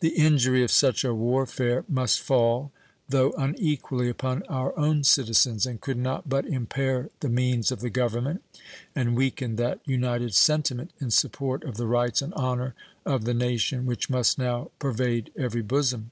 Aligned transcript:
The 0.00 0.08
injury 0.16 0.64
of 0.64 0.72
such 0.72 1.04
a 1.04 1.14
warfare 1.14 1.84
must 1.88 2.20
fall, 2.20 2.72
though 3.08 3.30
unequally, 3.38 4.08
upon 4.08 4.42
our 4.48 4.76
own 4.76 5.04
citizens, 5.04 5.64
and 5.64 5.80
could 5.80 5.96
not 5.96 6.28
but 6.28 6.44
impair 6.44 7.08
the 7.20 7.28
means 7.28 7.70
of 7.70 7.78
the 7.78 7.88
Government 7.88 8.42
and 8.96 9.16
weaken 9.16 9.54
that 9.54 9.78
united 9.84 10.34
sentiment 10.34 10.90
in 11.00 11.12
support 11.12 11.62
of 11.62 11.76
the 11.76 11.86
rights 11.86 12.20
and 12.20 12.34
honor 12.34 12.74
of 13.06 13.26
the 13.26 13.32
nation 13.32 13.86
which 13.86 14.10
must 14.10 14.40
now 14.40 14.72
pervade 14.80 15.30
every 15.38 15.62
bosom. 15.62 16.10